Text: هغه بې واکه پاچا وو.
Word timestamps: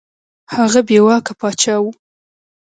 هغه 0.55 0.79
بې 0.87 0.99
واکه 1.05 1.33
پاچا 1.39 1.75
وو. 1.81 1.91